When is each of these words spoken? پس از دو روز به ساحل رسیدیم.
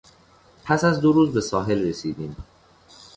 پس 0.65 0.83
از 0.83 1.01
دو 1.01 1.11
روز 1.11 1.33
به 1.33 1.41
ساحل 1.41 1.87
رسیدیم. 1.89 2.35